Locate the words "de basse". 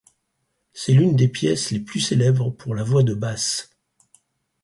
3.03-3.69